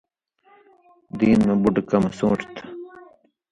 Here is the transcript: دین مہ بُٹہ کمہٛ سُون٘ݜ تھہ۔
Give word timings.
دین 1.17 1.39
مہ 1.47 1.55
بُٹہ 1.61 1.81
کمہٛ 1.89 2.13
سُون٘ݜ 2.17 2.39
تھہ۔ 2.55 2.65